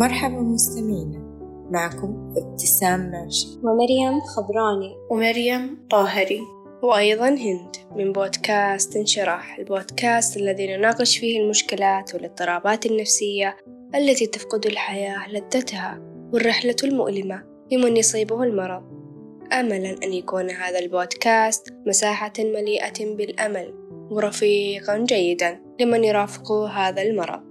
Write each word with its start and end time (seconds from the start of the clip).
مرحبا 0.00 0.40
مستمعينا 0.40 1.18
معكم 1.70 2.34
ابتسام 2.36 3.00
ماشي 3.00 3.46
ومريم 3.62 4.20
خضراني 4.20 4.96
ومريم 5.10 5.86
طاهري. 5.90 6.40
وأيضا 6.82 7.28
هند 7.28 7.76
من 7.96 8.12
بودكاست 8.12 8.96
انشراح 8.96 9.58
البودكاست 9.58 10.36
الذي 10.36 10.76
نناقش 10.76 11.18
فيه 11.18 11.40
المشكلات 11.40 12.14
والاضطرابات 12.14 12.86
النفسية 12.86 13.56
التي 13.94 14.26
تفقد 14.26 14.66
الحياة 14.66 15.28
لذتها 15.28 16.00
والرحلة 16.32 16.76
المؤلمة 16.84 17.42
لمن 17.72 17.96
يصيبه 17.96 18.42
المرض. 18.42 18.82
أملا 19.52 19.96
أن 20.04 20.12
يكون 20.12 20.50
هذا 20.50 20.78
البودكاست 20.78 21.74
مساحة 21.86 22.32
مليئة 22.38 23.16
بالأمل 23.16 23.74
ورفيقا 24.10 24.98
جيدا 24.98 25.60
لمن 25.80 26.04
يرافق 26.04 26.52
هذا 26.52 27.02
المرض. 27.02 27.49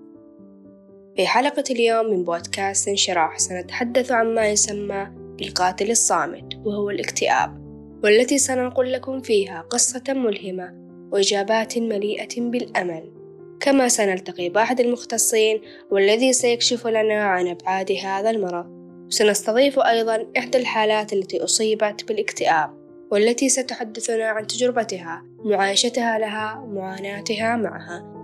في 1.19 1.27
حلقة 1.27 1.63
اليوم 1.69 2.05
من 2.05 2.23
بودكاست 2.23 2.87
انشراح 2.87 3.39
سنتحدث 3.39 4.11
عن 4.11 4.35
ما 4.35 4.47
يسمى 4.47 5.07
بالقاتل 5.37 5.91
الصامت 5.91 6.53
وهو 6.65 6.89
الاكتئاب 6.89 7.57
والتي 8.03 8.37
سننقل 8.37 8.91
لكم 8.91 9.21
فيها 9.21 9.61
قصة 9.61 10.03
ملهمة 10.07 10.73
وإجابات 11.11 11.77
مليئة 11.77 12.41
بالأمل. 12.41 13.11
كما 13.59 13.87
سنلتقي 13.87 14.49
بأحد 14.49 14.79
المختصين 14.79 15.61
والذي 15.91 16.33
سيكشف 16.33 16.87
لنا 16.87 17.23
عن 17.23 17.47
أبعاد 17.47 17.91
هذا 17.91 18.29
المرض. 18.29 18.65
سنستضيف 19.09 19.79
أيضا 19.79 20.27
إحدى 20.38 20.57
الحالات 20.57 21.13
التي 21.13 21.43
أصيبت 21.43 22.07
بالاكتئاب 22.07 22.69
والتي 23.11 23.49
ستحدثنا 23.49 24.25
عن 24.25 24.47
تجربتها 24.47 25.25
معايشتها 25.45 26.19
لها 26.19 26.63
ومعاناتها 26.63 27.55
معها. 27.55 28.19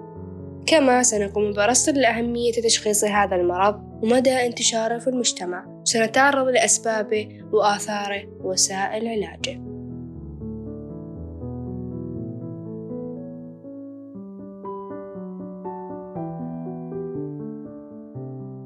كما 0.67 1.03
سنقوم 1.03 1.53
برصد 1.53 1.97
لأهمية 1.97 2.51
تشخيص 2.51 3.03
هذا 3.03 3.35
المرض 3.35 4.03
ومدى 4.03 4.45
انتشاره 4.45 4.99
في 4.99 5.07
المجتمع. 5.07 5.81
سنتعرض 5.83 6.47
لأسبابه 6.47 7.27
وآثاره 7.53 8.23
ووسائل 8.41 9.07
علاجه. 9.07 9.61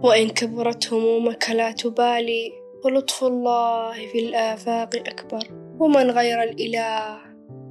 وإن 0.03 0.29
كبرت 0.29 0.93
همومك 0.93 1.49
لا 1.49 1.71
تبالي 1.71 2.51
ولطف 2.85 3.23
الله 3.23 3.93
في 3.93 4.19
الآفاق 4.19 4.95
أكبر 4.95 5.43
ومن 5.79 6.11
غير 6.11 6.43
الإله 6.43 7.17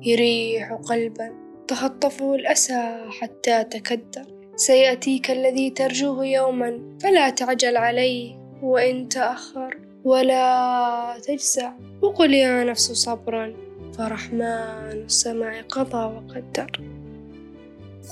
يريح 0.02 0.72
قلبا. 0.72 1.37
تخطفه 1.68 2.34
الأسى 2.34 2.96
حتى 3.08 3.64
تكدر. 3.64 4.24
سيأتيك 4.56 5.30
الذي 5.30 5.70
ترجوه 5.70 6.26
يوما 6.26 6.98
فلا 7.02 7.30
تعجل 7.30 7.76
عليه 7.76 8.36
وإن 8.62 9.08
تأخر 9.08 9.78
ولا 10.04 11.18
تجزع. 11.22 11.72
وقل 12.02 12.34
يا 12.34 12.64
نفس 12.64 12.92
صبرا 12.92 13.54
فرحمن 13.98 15.04
السماء 15.04 15.62
قضى 15.62 16.04
وقدر. 16.14 16.80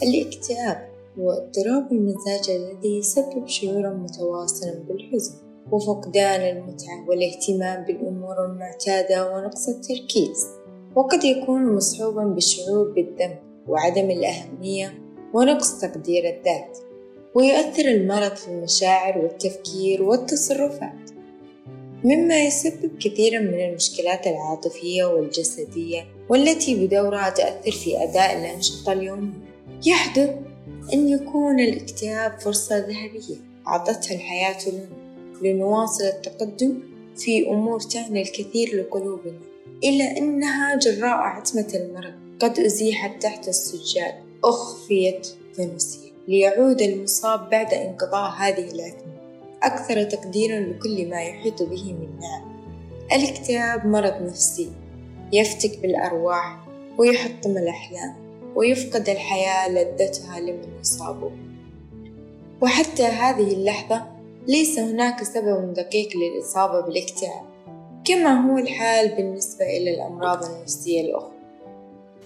الاكتئاب 0.02 0.88
هو 1.18 1.32
اضطراب 1.32 1.92
المزاج 1.92 2.50
الذي 2.50 2.98
يسبب 2.98 3.46
شعورا 3.46 3.90
متواصلا 3.90 4.74
بالحزن 4.88 5.34
وفقدان 5.72 6.40
المتعة 6.40 7.08
والاهتمام 7.08 7.84
بالأمور 7.84 8.44
المعتادة 8.44 9.34
ونقص 9.34 9.68
التركيز. 9.68 10.46
وقد 10.94 11.24
يكون 11.24 11.74
مصحوبا 11.76 12.24
بالشعور 12.24 12.92
بالذنب 12.94 13.45
وعدم 13.68 14.10
الأهمية 14.10 14.98
ونقص 15.34 15.78
تقدير 15.78 16.24
الذات 16.28 16.78
ويؤثر 17.34 17.84
المرض 17.84 18.36
في 18.36 18.48
المشاعر 18.48 19.18
والتفكير 19.18 20.02
والتصرفات. 20.02 21.10
مما 22.04 22.42
يسبب 22.44 22.98
كثيرا 23.00 23.38
من 23.38 23.60
المشكلات 23.60 24.26
العاطفية 24.26 25.04
والجسدية 25.04 26.06
والتي 26.28 26.86
بدورها 26.86 27.30
تؤثر 27.30 27.70
في 27.70 28.02
أداء 28.02 28.38
الأنشطة 28.38 28.92
اليومية. 28.92 29.46
يحدث 29.86 30.30
أن 30.92 31.08
يكون 31.08 31.60
الاكتئاب 31.60 32.40
فرصة 32.40 32.78
ذهبية 32.78 33.36
أعطتها 33.68 34.14
الحياة 34.14 34.68
لنا 34.68 34.88
لنواصل 35.42 36.04
التقدم 36.04 36.80
في 37.16 37.48
أمور 37.48 37.80
تعني 37.80 38.22
الكثير 38.22 38.80
لقلوبنا. 38.80 39.38
إلا 39.84 40.18
أنها 40.18 40.78
جراء 40.78 41.16
عتمة 41.16 41.68
المرض. 41.74 42.25
قد 42.40 42.58
أزيحت 42.58 43.22
تحت 43.22 43.48
السجاد. 43.48 44.14
أخفيت 44.44 45.28
فنسيت 45.54 46.12
ليعود 46.28 46.82
المصاب 46.82 47.50
بعد 47.50 47.74
انقضاء 47.74 48.30
هذه 48.30 48.70
العتمة 48.70 49.16
أكثر 49.62 50.04
تقديرا 50.04 50.60
لكل 50.60 51.08
ما 51.08 51.22
يحيط 51.22 51.62
به 51.62 51.92
من 51.92 52.20
نعم 52.20 52.56
الاكتئاب 53.12 53.86
مرض 53.86 54.22
نفسي. 54.22 54.72
يفتك 55.32 55.78
بالأرواح 55.78 56.66
ويحطم 56.98 57.50
الأحلام. 57.50 58.26
ويفقد 58.56 59.08
الحياة 59.08 59.68
لذتها 59.68 60.40
لمن 60.40 60.80
يصابوا 60.80 61.30
وحتى 62.60 63.02
هذه 63.02 63.52
اللحظة 63.52 64.06
ليس 64.48 64.78
هناك 64.78 65.24
سبب 65.24 65.74
دقيق 65.74 66.08
للإصابة 66.16 66.80
بالاكتئاب. 66.80 67.42
كما 68.04 68.50
هو 68.50 68.58
الحال 68.58 69.16
بالنسبة 69.16 69.64
إلى 69.64 69.94
الأمراض 69.94 70.44
النفسية 70.44 71.00
الأخرى. 71.00 71.35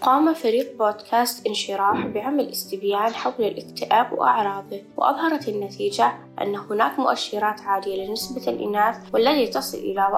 قام 0.03 0.35
فريق 0.35 0.77
بودكاست 0.79 1.47
انشراح 1.47 2.07
بعمل 2.07 2.49
استبيان 2.49 3.15
حول 3.15 3.35
الاكتئاب 3.39 4.13
وأعراضه 4.13 4.83
وأظهرت 4.97 5.49
النتيجة 5.49 6.13
أن 6.41 6.57
هناك 6.57 6.99
مؤشرات 6.99 7.61
عالية 7.61 8.07
لنسبة 8.07 8.53
الإناث 8.53 8.97
والذي 9.15 9.47
تصل 9.47 9.79
إلى 9.79 10.09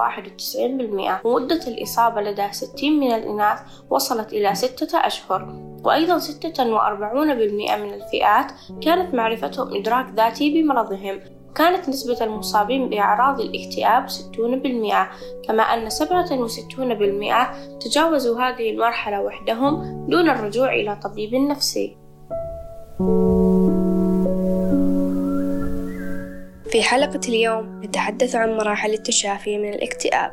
91% 1.21 1.25
ومدة 1.25 1.67
الإصابة 1.67 2.21
لدى 2.21 2.47
60 2.51 2.99
من 2.99 3.11
الإناث 3.11 3.59
وصلت 3.89 4.33
إلى 4.33 4.55
ستة 4.55 5.07
أشهر. 5.07 5.55
وأيضا 5.83 6.19
46% 6.19 6.23
من 7.75 7.93
الفئات 7.93 8.51
كانت 8.81 9.13
معرفتهم 9.13 9.75
إدراك 9.75 10.05
ذاتي 10.15 10.49
بمرضهم. 10.49 11.19
كانت 11.55 11.89
نسبة 11.89 12.23
المصابين 12.25 12.89
بأعراض 12.89 13.41
الاكتئاب 13.41 14.09
60% 14.09 14.11
كما 15.47 15.63
أن 15.63 15.89
67% 15.89 17.79
تجاوزوا 17.79 18.41
هذه 18.41 18.69
المرحلة 18.69 19.21
وحدهم 19.21 20.05
دون 20.09 20.29
الرجوع 20.29 20.73
إلى 20.73 20.95
طبيب 20.95 21.35
نفسي. 21.35 21.97
في 26.71 26.83
حلقة 26.83 27.19
اليوم 27.27 27.83
نتحدث 27.83 28.35
عن 28.35 28.57
مراحل 28.57 28.93
التشافي 28.93 29.57
من 29.57 29.73
الاكتئاب. 29.73 30.31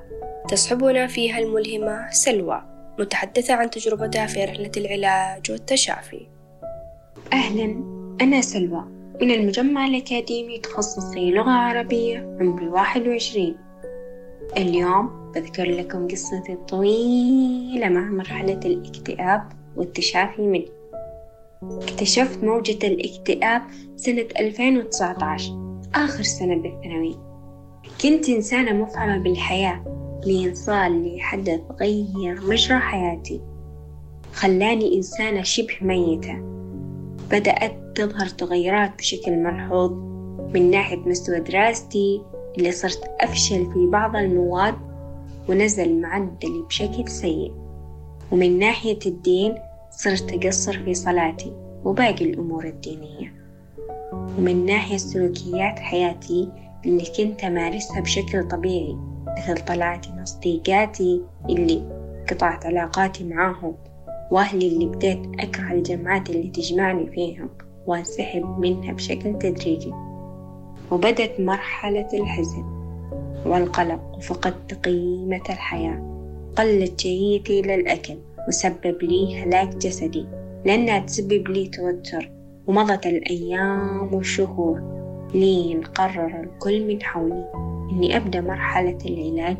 تصحبنا 0.49 1.07
فيها 1.07 1.39
الملهمة 1.39 2.11
سلوى 2.11 2.63
متحدثة 2.99 3.55
عن 3.55 3.71
تجربتها 3.71 4.27
في 4.27 4.45
رحلة 4.45 4.73
العلاج 4.77 5.51
والتشافي. 5.51 6.27
أهلا 7.33 7.85
أنا 8.21 8.41
سلوى. 8.41 9.00
من 9.21 9.31
المجمع 9.31 9.87
الأكاديمي 9.87 10.59
تخصصي 10.59 11.31
لغة 11.31 11.51
عربية 11.51 12.37
عمري 12.41 12.69
واحد 12.69 13.09
وعشرين. 13.09 13.57
اليوم 14.57 15.33
بذكر 15.35 15.71
لكم 15.71 16.09
قصتي 16.09 16.53
الطويلة 16.53 17.89
مع 17.89 18.11
مرحلة 18.11 18.61
الاكتئاب 18.65 19.43
والتشافي 19.77 20.43
منه 20.43 20.67
اكتشفت 21.63 22.45
موجة 22.45 22.87
الاكتئاب 22.87 23.63
سنة 23.97 24.27
2019 24.41 25.79
آخر 25.95 26.23
سنة 26.23 26.57
بالثانوي. 26.57 27.17
كنت 28.03 28.29
إنسانة 28.29 28.73
مفعمة 28.73 29.19
بالحياة 29.19 29.85
لإنصال 30.27 30.93
اللي 30.93 31.21
حدث 31.21 31.61
غير 31.81 32.41
مجرى 32.43 32.79
حياتي. 32.79 33.41
خلاني 34.33 34.97
إنسانة 34.97 35.43
شبه 35.43 35.77
ميتة. 35.81 36.35
بدأت 37.31 37.90
تظهر 38.01 38.27
تغيرات 38.27 38.99
بشكل 38.99 39.37
ملحوظ. 39.37 39.93
من 40.55 40.71
ناحية 40.71 40.97
مستوى 40.97 41.41
دراستي 41.41 42.23
اللي 42.59 42.73
صرت 42.73 43.01
أفشل 43.21 43.73
في 43.73 43.87
بعض 43.87 44.17
المواد 44.17 44.75
ونزل 45.49 46.01
معدلي 46.01 46.63
بشكل 46.69 47.09
سيء. 47.09 47.53
ومن 48.33 48.59
ناحية 48.59 48.99
الدين 49.07 49.55
صرت 49.91 50.33
أقصر 50.33 50.85
في 50.85 50.95
صلاتي 50.95 51.53
وباقي 51.85 52.25
الأمور 52.25 52.65
الدينية. 52.65 53.35
ومن 54.13 54.67
ناحية 54.67 54.97
سلوكيات 54.97 55.79
حياتي 55.79 56.49
اللي 56.87 57.05
كنت 57.19 57.45
أمارسها 57.45 58.01
بشكل 58.01 58.49
طبيعي 58.49 58.97
مثل 59.39 59.65
طلعتي 59.65 60.11
مع 60.11 60.25
صديقاتي 60.25 61.23
اللي 61.51 61.83
قطعت 62.31 62.67
علاقاتي 62.67 63.25
معاهم 63.25 63.75
وأهلي 64.31 64.69
اللي 64.69 64.87
بديت 64.87 65.21
أكره 65.41 65.73
الجمعات 65.73 66.31
اللي 66.31 66.49
تجمعني 66.49 67.11
فيهم. 67.11 67.49
وانسحب 67.91 68.59
منها 68.59 68.93
بشكل 68.93 69.39
تدريجي. 69.39 69.93
وبدت 70.91 71.41
مرحلة 71.41 72.09
الحزن 72.15 72.65
والقلق 73.47 74.01
وفقدت 74.17 74.87
قيمة 74.87 75.43
الحياة. 75.51 76.11
قلت 76.57 77.01
شهيتي 77.01 77.63
للأكل 77.63 78.17
وسبب 78.49 79.03
لي 79.03 79.43
هلاك 79.43 79.77
جسدي 79.77 80.27
لأنها 80.65 80.99
تسبب 80.99 81.49
لي 81.49 81.67
توتر 81.69 82.31
ومضت 82.67 83.07
الأيام 83.07 84.15
والشهور. 84.15 85.01
لين 85.35 85.81
قرر 85.81 86.41
الكل 86.41 86.87
من 86.87 87.03
حولي 87.03 87.45
إني 87.93 88.17
أبدأ 88.17 88.41
مرحلة 88.41 88.99
العلاج 89.07 89.57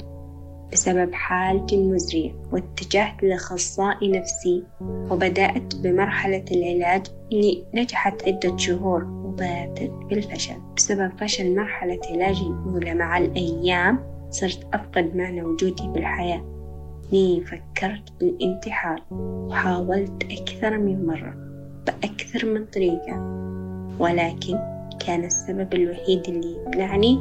بسبب 0.73 1.13
حالتي 1.13 1.75
المزرية 1.75 2.33
واتجهت 2.53 3.23
لأخصائي 3.23 4.09
نفسي 4.09 4.65
وبدأت 4.81 5.77
بمرحلة 5.77 6.45
العلاج 6.51 7.07
اللي 7.33 7.65
نجحت 7.75 8.29
عدة 8.29 8.57
شهور 8.57 9.05
وباتت 9.05 9.91
بالفشل. 10.11 10.57
بسبب 10.77 11.13
فشل 11.21 11.57
مرحلة 11.57 12.01
علاجي 12.11 12.47
الأولى 12.47 12.95
مع 12.95 13.19
الأيام 13.19 13.99
صرت 14.31 14.67
أفقد 14.75 15.17
معنى 15.17 15.43
وجودي 15.43 15.89
بالحياة. 15.89 16.45
لي 17.13 17.41
فكرت 17.41 18.13
بالانتحار 18.21 19.03
وحاولت 19.11 20.25
أكثر 20.31 20.79
من 20.79 21.07
مرة 21.07 21.35
بأكثر 21.87 22.47
من 22.47 22.67
طريقة 22.67 23.17
ولكن 23.99 24.59
كان 25.07 25.25
السبب 25.25 25.75
الوحيد 25.75 26.29
اللي 26.29 26.57
يمنعني 26.67 27.19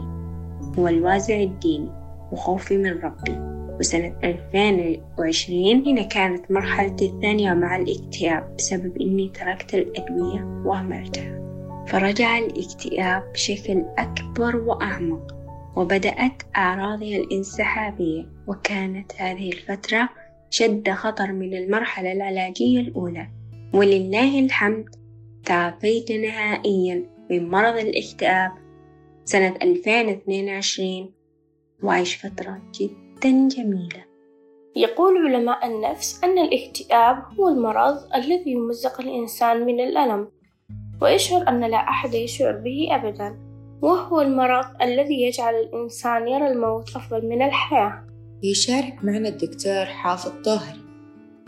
هو 0.80 0.88
الوازع 0.88 1.42
الديني. 1.42 1.99
وخوفي 2.32 2.78
من 2.78 3.00
ربي. 3.00 3.60
وسنة 3.80 4.16
2020 4.24 5.88
هنا 5.88 6.02
كانت 6.02 6.52
مرحلتي 6.52 7.06
الثانية 7.06 7.54
مع 7.54 7.76
الاكتئاب 7.76 8.56
بسبب 8.58 9.02
إني 9.02 9.30
تركت 9.30 9.74
الأدوية 9.74 10.64
وأهملتها 10.66 11.40
فرجع 11.88 12.38
الاكتئاب 12.38 13.32
بشكل 13.34 13.86
أكبر 13.98 14.56
وأعمق 14.56 15.36
وبدأت 15.76 16.44
أعراضي 16.58 17.18
الانسحابية 17.18 18.26
وكانت 18.48 19.12
هذه 19.18 19.50
الفترة 19.50 20.10
شد 20.50 20.90
خطر 20.90 21.32
من 21.32 21.54
المرحلة 21.54 22.12
العلاجية 22.12 22.80
الأولى. 22.80 23.28
ولله 23.74 24.40
الحمد 24.40 24.86
تعافيت 25.46 26.12
نهائيا 26.12 27.04
من 27.30 27.50
مرض 27.50 27.78
الاكتئاب. 27.78 28.52
سنة 29.26 29.56
2022 29.62 31.12
وأعيش 31.84 32.16
فترة 32.16 32.62
جدا 32.80 33.48
جميلة. 33.48 34.06
يقول 34.76 35.18
علماء 35.18 35.68
النفس 35.68 36.24
أن 36.24 36.38
الاكتئاب 36.40 37.24
هو 37.40 37.50
المرض 37.50 37.98
الذي 38.16 38.52
يمزق 38.52 39.02
الإنسان 39.02 39.66
من 39.66 39.80
الألم 39.80 40.28
ويشعر 41.02 41.50
أن 41.50 41.60
لا 41.60 41.78
أحد 41.78 42.14
يشعر 42.14 42.52
به 42.52 42.88
أبدا 42.92 43.40
وهو 43.82 44.22
المرض 44.22 44.66
الذي 44.82 45.22
يجعل 45.22 45.56
الإنسان 45.56 46.28
يرى 46.28 46.48
الموت 46.48 46.96
أفضل 46.96 47.30
من 47.30 47.42
الحياة. 47.42 48.08
يشارك 48.44 49.04
معنا 49.04 49.30
الدكتور 49.30 49.86
حافظ 49.86 50.32
طاهري 50.46 50.80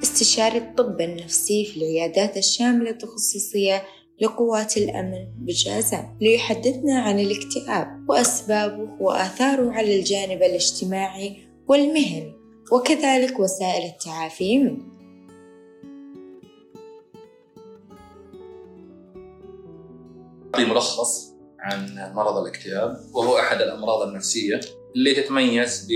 استشاري 0.04 0.58
الطب 0.58 1.02
النفسي 1.02 1.66
في 1.66 1.78
العيادات 1.78 2.38
الشاملة 2.38 2.90
التخصصية 2.90 3.82
لقوات 4.22 4.78
الأمن 4.78 5.28
بجازان 5.38 6.18
ليحدثنا 6.22 7.00
عن 7.00 7.20
الاكتئاب 7.20 8.06
وأسبابه 8.10 8.90
وآثاره 9.00 9.72
على 9.72 10.00
الجانب 10.00 10.44
الاجتماعي 10.44 11.48
والمهني 11.68 12.34
وكذلك 12.72 13.40
وسائل 13.40 13.86
التعافي 13.86 14.60
منه 14.60 14.92
ملخص 20.58 21.32
عن 21.60 22.12
مرض 22.16 22.38
الاكتئاب 22.38 22.98
وهو 23.14 23.38
أحد 23.40 23.62
الأمراض 23.62 24.02
النفسية 24.08 24.60
اللي 24.96 25.14
تتميز 25.14 25.88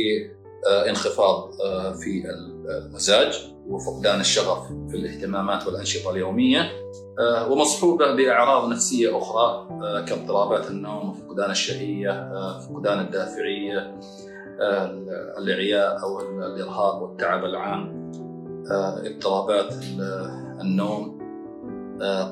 بانخفاض 0.65 1.51
في 1.93 2.23
المزاج 2.69 3.55
وفقدان 3.67 4.19
الشغف 4.19 4.67
في 4.67 4.97
الاهتمامات 4.97 5.67
والأنشطة 5.67 6.11
اليومية 6.11 6.71
آه، 7.19 7.51
ومصحوبة 7.51 8.15
بأعراض 8.15 8.69
نفسية 8.69 9.17
أخرى 9.17 9.67
آه، 9.83 10.05
كاضطرابات 10.05 10.69
النوم 10.69 11.09
وفقدان 11.09 11.51
الشهية 11.51 12.11
آه، 12.11 12.59
فقدان 12.59 12.99
الدافعية 12.99 13.99
الإعياء 15.37 16.03
أو 16.03 16.19
الإرهاق 16.19 17.01
والتعب 17.01 17.45
العام 17.45 18.11
اضطرابات 19.05 19.73
النوم 20.61 21.19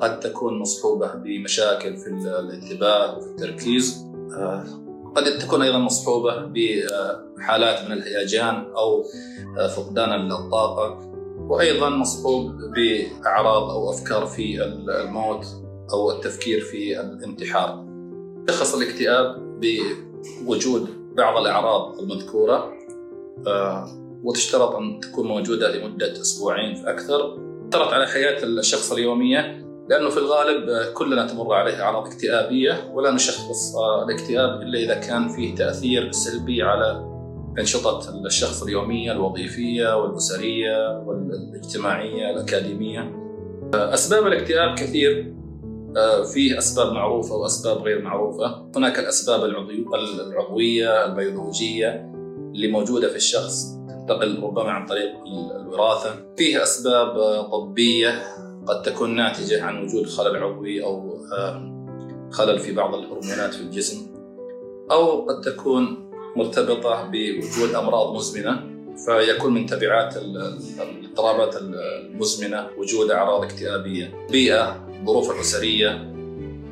قد 0.01 0.19
تكون 0.19 0.59
مصحوبة 0.59 1.15
بمشاكل 1.15 1.97
في 1.97 2.07
الانتباه 2.07 3.17
وفي 3.17 3.27
التركيز 3.27 4.05
قد 5.15 5.37
تكون 5.37 5.61
أيضا 5.61 5.77
مصحوبة 5.77 6.45
بحالات 6.45 7.85
من 7.85 7.91
الهيجان 7.91 8.55
أو 8.77 9.03
فقدان 9.75 10.31
الطاقة 10.31 11.13
وأيضا 11.49 11.89
مصحوب 11.89 12.55
بأعراض 12.75 13.69
أو 13.69 13.89
أفكار 13.89 14.25
في 14.25 14.63
الموت 14.63 15.45
أو 15.93 16.11
التفكير 16.11 16.61
في 16.61 17.01
الانتحار. 17.01 17.85
شخص 18.49 18.75
الاكتئاب 18.75 19.59
بوجود 19.61 20.87
بعض 21.15 21.37
الأعراض 21.37 21.99
المذكورة 21.99 22.73
آه، 23.47 23.87
وتشترط 24.23 24.75
أن 24.75 24.99
تكون 24.99 25.27
موجودة 25.27 25.75
لمدة 25.75 26.11
أسبوعين 26.21 26.75
فاكثر. 26.75 27.39
ترت 27.71 27.93
على 27.93 28.07
حياة 28.07 28.43
الشخص 28.43 28.91
اليومية 28.91 29.62
لأنه 29.89 30.09
في 30.09 30.17
الغالب 30.17 30.93
كلنا 30.93 31.27
تمر 31.27 31.53
عليه 31.53 31.81
أعراض 31.81 32.07
اكتئابية 32.07 32.91
ولا 32.93 33.11
نشخص 33.11 33.75
الاكتئاب 34.03 34.61
إلا 34.61 34.79
إذا 34.79 34.93
كان 34.93 35.27
فيه 35.27 35.55
تأثير 35.55 36.11
سلبي 36.11 36.63
على 36.63 37.13
أنشطة 37.59 38.25
الشخص 38.25 38.63
اليومية 38.63 39.11
الوظيفية 39.11 40.01
والأسرية 40.01 40.99
والاجتماعية 41.05 42.29
الأكاديمية. 42.29 43.15
أسباب 43.73 44.27
الاكتئاب 44.27 44.75
كثير. 44.75 45.33
فيه 46.33 46.57
أسباب 46.57 46.93
معروفة 46.93 47.35
وأسباب 47.35 47.77
غير 47.77 48.01
معروفة. 48.01 48.71
هناك 48.75 48.99
الأسباب 48.99 49.43
العضوية 49.45 51.05
البيولوجية 51.05 52.11
اللي 52.55 52.67
موجودة 52.67 53.09
في 53.09 53.15
الشخص 53.15 53.65
تنتقل 53.89 54.43
ربما 54.43 54.71
عن 54.71 54.85
طريق 54.85 55.11
الوراثة. 55.61 56.15
فيه 56.37 56.63
أسباب 56.63 57.13
طبية. 57.51 58.23
قد 58.67 58.81
تكون 58.81 59.15
ناتجة 59.15 59.63
عن 59.63 59.83
وجود 59.83 60.05
خلل 60.05 60.43
عضوي 60.43 60.83
أو 60.83 61.19
خلل 62.31 62.59
في 62.59 62.73
بعض 62.73 62.95
الهرمونات 62.95 63.53
في 63.53 63.61
الجسم 63.61 63.97
أو 64.91 65.25
قد 65.25 65.41
تكون 65.41 66.09
مرتبطة 66.35 67.11
بوجود 67.11 67.75
أمراض 67.75 68.15
مزمنة 68.15 68.73
فيكون 69.05 69.53
من 69.53 69.65
تبعات 69.65 70.17
الاضطرابات 70.17 71.55
المزمنة 71.61 72.67
وجود 72.77 73.11
أعراض 73.11 73.43
اكتئابية 73.43 74.27
بيئة 74.31 74.87
الظروف 74.99 75.31
الأسرية 75.31 76.13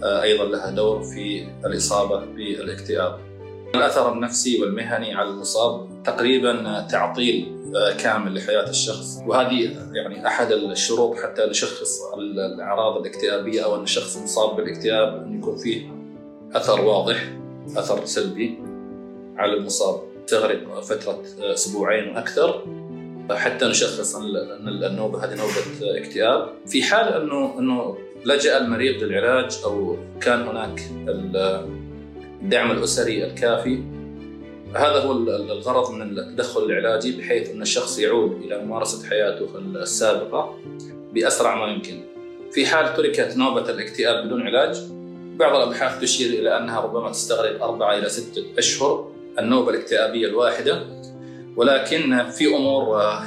آه، 0.03 0.21
أيضا 0.21 0.45
لها 0.45 0.71
دور 0.71 1.03
في 1.03 1.47
الإصابة 1.65 2.25
بالاكتئاب. 2.25 3.30
الأثر 3.75 4.13
النفسي 4.13 4.61
والمهني 4.61 5.13
على 5.13 5.29
المصاب 5.29 6.03
تقريبا 6.03 6.81
تعطيل 6.91 7.61
آه، 7.75 7.93
كامل 7.97 8.35
لحياة 8.35 8.69
الشخص. 8.69 9.17
وهذه 9.27 9.77
يعني 9.93 10.27
أحد 10.27 10.51
الشروط 10.51 11.17
حتى 11.17 11.45
نشخص 11.45 12.01
الأعراض 12.17 12.97
الاكتئابية 12.97 13.63
أو 13.63 13.75
أن 13.75 13.83
الشخص 13.83 14.17
مصاب 14.17 14.55
بالاكتئاب 14.55 15.23
أن 15.23 15.39
يكون 15.39 15.57
فيه 15.57 15.91
أثر 16.53 16.81
واضح 16.81 17.33
أثر 17.77 18.05
سلبي 18.05 18.59
على 19.37 19.53
المصاب. 19.53 20.01
تغرق 20.27 20.79
فترة 20.79 21.23
أسبوعين 21.39 22.15
وأكثر 22.15 22.65
حتى 23.31 23.65
نشخص 23.65 24.15
أن 24.15 24.67
النوبة 24.67 25.25
هذه 25.25 25.35
نوبة 25.35 25.97
اكتئاب. 25.97 26.49
في 26.67 26.83
حال 26.83 27.13
أنه 27.13 27.59
أنه 27.59 27.97
لجأ 28.25 28.57
المريض 28.57 29.03
للعلاج 29.03 29.59
أو 29.65 29.97
كان 30.21 30.47
هناك 30.47 30.81
الدعم 32.41 32.71
الأسري 32.71 33.25
الكافي. 33.25 33.83
هذا 34.75 34.99
هو 34.99 35.11
الغرض 35.51 35.91
من 35.91 36.01
التدخل 36.01 36.63
العلاجي 36.63 37.17
بحيث 37.17 37.49
أن 37.49 37.61
الشخص 37.61 37.99
يعود 37.99 38.41
إلى 38.43 38.63
ممارسة 38.63 39.09
حياته 39.09 39.49
السابقة 39.75 40.57
بأسرع 41.13 41.55
ما 41.55 41.71
يمكن. 41.73 42.01
في 42.51 42.65
حال 42.65 42.93
تركت 42.93 43.37
نوبة 43.37 43.69
الاكتئاب 43.69 44.25
بدون 44.25 44.41
علاج 44.41 44.77
بعض 45.35 45.55
الأبحاث 45.55 46.01
تشير 46.01 46.39
إلى 46.39 46.57
أنها 46.57 46.81
ربما 46.81 47.11
تستغرق 47.11 47.63
أربعة 47.63 47.97
إلى 47.97 48.09
ستة 48.09 48.43
أشهر 48.57 49.11
النوبة 49.39 49.69
الاكتئابية 49.69 50.27
الواحدة. 50.27 50.83
ولكن 51.55 52.29
في 52.29 52.55
أمور 52.55 53.01
آه، 53.01 53.23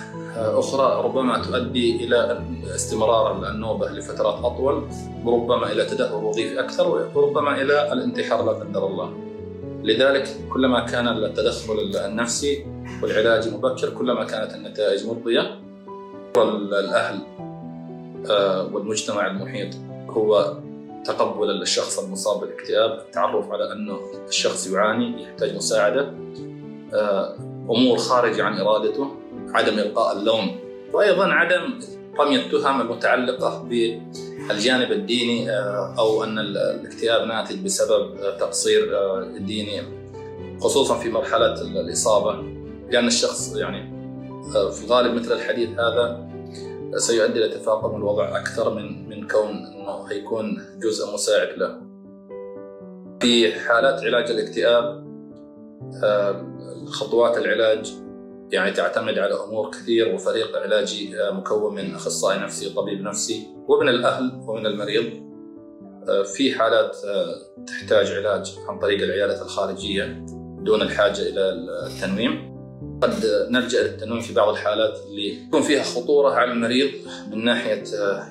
أخرى 0.59 1.05
ربما 1.05 1.43
تؤدي 1.43 2.05
إلى 2.05 2.45
استمرار 2.75 3.49
النوبة 3.49 3.91
لفترات 3.91 4.45
أطول 4.45 4.89
وربما 5.25 5.73
إلى 5.73 5.85
تدهور 5.85 6.25
وظيفي 6.25 6.61
أكثر 6.61 7.09
وربما 7.15 7.63
إلى 7.63 7.93
الانتحار 7.93 8.45
لا 8.45 8.53
قدر 8.53 8.87
الله. 8.87 9.13
لذلك 9.83 10.29
كلما 10.53 10.81
كان 10.81 11.09
التدخل 11.09 11.97
النفسي 12.07 12.67
والعلاج 13.03 13.55
مبكر 13.55 13.91
كلما 13.91 14.25
كانت 14.25 14.55
النتائج 14.55 15.07
مرضية 15.07 15.61
الأهل 16.37 17.19
آه، 18.31 18.75
والمجتمع 18.75 19.27
المحيط 19.27 19.75
هو 20.09 20.57
تقبل 21.05 21.63
الشخص 21.63 21.99
المصاب 21.99 22.41
بالاكتئاب 22.41 22.99
التعرف 22.99 23.51
على 23.51 23.73
أنه 23.73 23.99
الشخص 24.29 24.67
يعاني 24.67 25.23
يحتاج 25.23 25.57
مساعدة 25.57 26.13
آه، 27.69 27.73
أمور 27.73 27.99
خارجة 27.99 28.43
عن 28.43 28.59
إرادته 28.61 29.11
عدم 29.55 29.79
إلقاء 29.79 30.17
اللوم 30.17 30.57
وأيضا 30.93 31.27
عدم 31.27 31.81
رمي 32.19 32.37
التهم 32.37 32.81
المتعلقة 32.81 33.63
بالجانب 33.63 34.93
الديني 34.93 35.51
آه، 35.51 35.95
أو 35.99 36.25
أن 36.25 36.39
الاكتئاب 36.39 37.27
ناتج 37.27 37.65
بسبب 37.65 38.17
تقصير 38.41 38.97
آه، 38.97 39.25
ديني 39.39 39.83
خصوصا 40.61 40.99
في 40.99 41.11
مرحلة 41.11 41.63
الإصابة 41.63 42.43
لأن 42.91 43.07
الشخص 43.07 43.57
يعني 43.57 43.95
آه، 44.57 44.71
في 44.71 44.85
الغالب 44.85 45.15
مثل 45.15 45.33
الحديث 45.33 45.69
هذا 45.69 46.29
سيؤدي 46.97 47.39
إلى 47.45 47.49
تفاقم 47.49 47.97
الوضع 47.97 48.39
أكثر 48.39 48.75
من 48.75 49.09
من 49.09 49.29
كون 49.29 49.51
أنه 49.51 50.09
حيكون 50.09 50.63
جزء 50.83 51.15
مساعد 51.15 51.59
له. 51.59 51.81
في 53.21 53.53
حالات 53.61 54.05
علاج 54.05 54.31
الاكتئاب 54.31 55.04
خطوات 56.87 57.39
العلاج 57.39 58.05
يعني 58.53 58.71
تعتمد 58.71 59.19
على 59.19 59.35
أمور 59.35 59.71
كثير 59.71 60.15
وفريق 60.15 60.57
علاجي 60.59 61.21
آه، 61.21 61.31
مكون 61.31 61.75
من 61.75 61.95
أخصائي 61.95 62.39
نفسي 62.39 62.67
وطبيب 62.67 63.01
نفسي 63.01 63.47
ومن 63.69 63.89
الأهل 63.89 64.41
ومن 64.47 64.67
المريض. 64.67 65.25
آه، 66.09 66.23
في 66.23 66.55
حالات 66.55 66.97
آه، 67.05 67.65
تحتاج 67.67 68.13
علاج 68.13 68.55
عن 68.69 68.79
طريق 68.79 69.03
العيادة 69.03 69.43
الخارجية 69.43 70.25
دون 70.61 70.83
الحاجة 70.83 71.23
إلى 71.23 71.51
التنويم. 71.87 72.55
قد 73.03 73.47
نلجأ 73.51 73.83
للتنويم 73.83 74.21
في 74.21 74.35
بعض 74.35 74.49
الحالات 74.49 74.99
اللي 75.07 75.45
يكون 75.47 75.63
فيها 75.63 75.83
خطورة 75.83 76.31
على 76.31 76.53
المريض 76.53 76.91
من 77.31 77.45
ناحية 77.45 77.85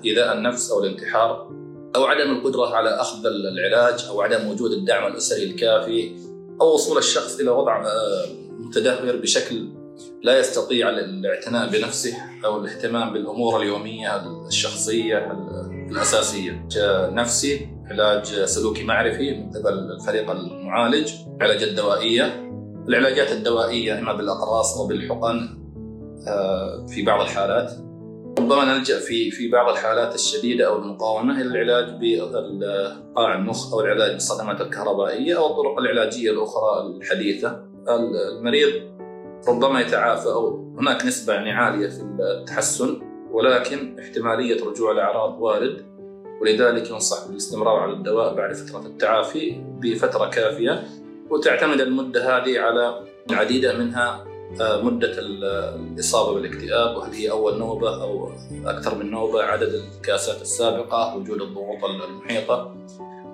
إيذاء 0.05 0.37
النفس 0.37 0.71
أو 0.71 0.83
الانتحار 0.83 1.49
أو 1.95 2.03
عدم 2.03 2.31
القدرة 2.31 2.75
على 2.75 2.89
أخذ 2.89 3.25
العلاج 3.25 4.05
أو 4.09 4.21
عدم 4.21 4.47
وجود 4.47 4.71
الدعم 4.71 5.11
الأسري 5.11 5.43
الكافي. 5.43 6.11
أو 6.61 6.73
وصول 6.73 6.97
الشخص 6.97 7.39
إلى 7.39 7.49
وضع 7.49 7.83
متدهور 8.59 9.15
بشكل 9.15 9.69
لا 10.23 10.39
يستطيع 10.39 10.89
الاعتناء 10.89 11.69
بنفسه 11.69 12.13
أو 12.45 12.57
الاهتمام 12.57 13.13
بالأمور 13.13 13.61
اليومية 13.61 14.23
الشخصية 14.47 15.31
الأساسية. 15.91 16.67
نفسي، 17.09 17.69
علاج 17.91 18.25
سلوكي 18.45 18.83
معرفي 18.83 19.31
من 19.31 19.49
قبل 19.49 19.73
الفريق 19.73 20.31
المعالج، 20.31 21.11
العلاجات 21.37 21.67
الدوائيه. 21.67 22.49
العلاجات 22.87 23.31
الدوائية 23.31 23.99
أما 23.99 24.13
بالأقراص 24.13 24.77
أو 24.77 24.87
بالحقن 24.87 25.63
آه، 26.27 26.85
في 26.85 27.05
بعض 27.05 27.21
الحالات. 27.21 27.71
ربما 28.39 28.77
نلجأ 28.77 28.99
في 28.99 29.31
في 29.31 29.47
بعض 29.47 29.69
الحالات 29.69 30.15
الشديدة 30.15 30.67
أو 30.67 30.77
المقاومة 30.77 31.41
إلى 31.41 31.61
العلاج 31.61 31.85
بقاع 31.99 33.35
المخ 33.35 33.73
أو 33.73 33.81
العلاج 33.81 34.11
بالصدمات 34.11 34.61
الكهربائية 34.61 35.37
أو 35.37 35.47
الطرق 35.47 35.79
العلاجية 35.79 36.31
الأخرى 36.31 36.87
الحديثة. 36.87 37.63
المريض 37.89 38.93
ربما 39.47 39.81
يتعافى 39.81 40.27
أو 40.27 40.73
هناك 40.79 41.05
نسبة 41.05 41.33
يعني 41.33 41.51
عالية 41.51 41.87
في 41.87 42.01
التحسن 42.19 43.01
ولكن 43.31 43.99
احتمالية 43.99 44.65
رجوع 44.65 44.91
الأعراض 44.91 45.41
وارد 45.41 45.85
ولذلك 46.41 46.89
ينصح 46.89 47.27
بالاستمرار 47.27 47.79
على 47.79 47.93
الدواء 47.93 48.35
بعد 48.35 48.53
فترة 48.53 48.85
التعافي 48.85 49.61
بفترة 49.81 50.29
كافية 50.29 50.83
وتعتمد 51.29 51.81
المدة 51.81 52.37
هذه 52.37 52.59
على 52.59 52.99
العديد 53.29 53.65
منها 53.65 54.32
مدة 54.61 55.13
الإصابة 55.19 56.33
بالاكتئاب 56.33 56.97
وهل 56.97 57.13
هي 57.13 57.31
أول 57.31 57.57
نوبة 57.57 58.01
أو 58.01 58.31
أكثر 58.65 58.95
من 58.95 59.11
نوبة 59.11 59.43
عدد 59.43 59.73
الكاسات 59.73 60.41
السابقة 60.41 61.17
وجود 61.17 61.41
الضغوط 61.41 61.83
المحيطة. 61.83 62.75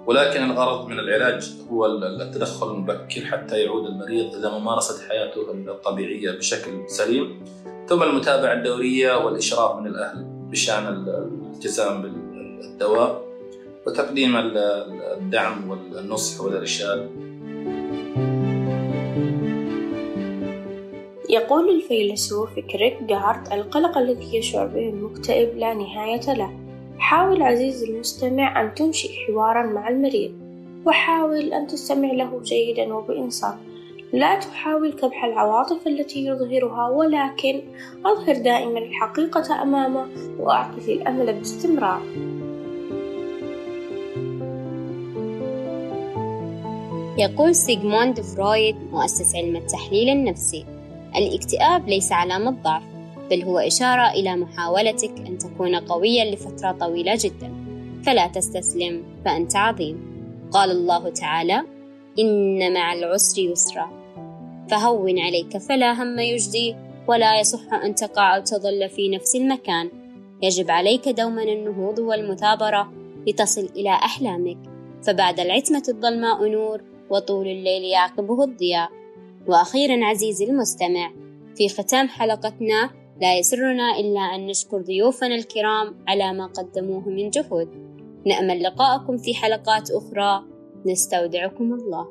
ولكن 0.05 0.51
الغرض 0.51 0.87
من 0.87 0.99
العلاج 0.99 1.53
هو 1.71 1.85
التدخل 1.85 2.71
المبكر 2.71 3.25
حتى 3.25 3.59
يعود 3.59 3.85
المريض 3.85 4.35
إلى 4.35 4.51
ممارسة 4.59 5.07
حياته 5.07 5.51
الطبيعية 5.51 6.31
بشكل 6.31 6.71
سليم. 6.87 7.43
ثم 7.87 8.03
المتابعة 8.03 8.53
الدورية 8.53 9.25
والإشراف 9.25 9.79
من 9.79 9.87
الأهل 9.87 10.25
بشأن 10.51 10.87
الالتزام 10.87 12.01
بالدواء 12.01 13.25
وتقديم 13.87 14.33
الدعم 15.17 15.69
والنصح 15.69 16.41
والإرشاد. 16.41 17.28
يقول 21.29 21.69
الفيلسوف 21.69 22.59
كريك 22.59 22.97
القلق 23.51 23.97
الذي 23.97 24.37
يشعر 24.37 24.67
به 24.67 24.89
المكتئب 24.89 25.57
لا 25.57 25.73
نهاية 25.73 26.33
له. 26.33 26.51
حاول 26.97 27.41
عزيزي 27.41 27.89
المستمع 27.89 28.61
أن 28.61 28.73
تنشئ 28.75 29.09
حوارا 29.09 29.63
مع 29.63 29.89
المريض 29.89 30.31
وحاول 30.85 31.53
أن 31.53 31.67
تستمع 31.67 32.11
له 32.11 32.41
جيدا 32.43 32.93
وبإنصاف. 32.93 33.55
لا 34.13 34.39
تحاول 34.39 34.93
كبح 34.93 35.25
العواطف 35.25 35.87
التي 35.87 36.25
يظهرها 36.25 36.89
ولكن 36.89 37.61
أظهر 38.05 38.35
دائما 38.35 38.79
الحقيقة 38.79 39.61
أمامه 39.61 40.05
وأعطه 40.39 40.87
الأمل 40.87 41.33
باستمرار. 41.33 42.01
يقول 47.17 47.55
سيغموند 47.55 48.21
فرويد 48.21 48.75
مؤسس 48.91 49.35
علم 49.35 49.55
التحليل 49.55 50.09
النفسي. 50.09 50.78
الاكتئاب 51.15 51.89
ليس 51.89 52.11
علامة 52.11 52.51
ضعف 52.51 52.83
بل 53.29 53.43
هو 53.43 53.59
إشارة 53.59 54.11
إلى 54.11 54.35
محاولتك 54.35 55.11
أن 55.27 55.37
تكون 55.37 55.75
قويا 55.75 56.35
لفترة 56.35 56.71
طويلة 56.71 57.17
جدا. 57.19 57.53
فلا 58.05 58.27
تستسلم 58.27 59.03
فأنت 59.25 59.55
عظيم. 59.55 60.09
قال 60.51 60.71
الله 60.71 61.09
تعالى 61.09 61.61
إن 62.19 62.73
مع 62.73 62.93
العسر 62.93 63.41
يسرا. 63.41 63.89
فهون 64.71 65.19
عليك 65.19 65.57
فلا 65.57 66.03
هم 66.03 66.19
يجدي 66.19 66.75
ولا 67.07 67.39
يصح 67.39 67.73
أن 67.73 67.95
تقع 67.95 68.35
أو 68.35 68.41
تظل 68.41 68.89
في 68.89 69.09
نفس 69.09 69.35
المكان. 69.35 69.89
يجب 70.41 70.71
عليك 70.71 71.09
دوما 71.09 71.43
النهوض 71.43 71.99
والمثابرة 71.99 72.93
لتصل 73.27 73.69
إلى 73.75 73.89
أحلامك. 73.89 74.57
فبعد 75.03 75.39
العتمة 75.39 75.83
الظلماء 75.89 76.47
نور 76.47 76.81
وطول 77.09 77.47
الليل 77.47 77.83
يعقبه 77.83 78.43
الضياء. 78.43 78.98
وأخيرا 79.49 80.05
عزيزي 80.05 80.45
المستمع 80.45 81.11
في 81.55 81.69
ختام 81.69 82.07
حلقتنا 82.07 82.89
لا 83.21 83.37
يسرنا 83.37 83.99
إلا 83.99 84.19
أن 84.19 84.45
نشكر 84.45 84.81
ضيوفنا 84.81 85.35
الكرام 85.35 85.95
على 86.07 86.33
ما 86.33 86.45
قدموه 86.45 87.09
من 87.09 87.29
جهود. 87.29 87.69
نأمل 88.27 88.63
لقاءكم 88.63 89.17
في 89.17 89.33
حلقات 89.33 89.91
أخرى. 89.91 90.43
نستودعكم 90.85 91.73
الله. 91.73 92.07